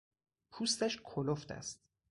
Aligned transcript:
پوستش 0.51 0.99
کلفت 1.03 1.51
است. 1.51 1.81